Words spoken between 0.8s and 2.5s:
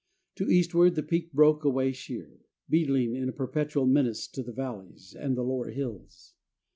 the peak broke away sheer,